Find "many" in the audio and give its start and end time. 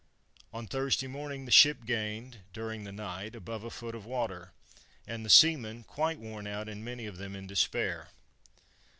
6.83-7.05